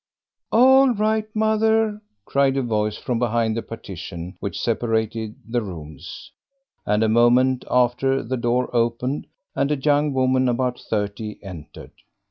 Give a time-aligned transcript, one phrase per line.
[0.51, 6.31] "All right, mother," cried a voice from behind the partition which separated the rooms,
[6.87, 11.91] and a moment after the door opened and a young woman about thirty entered.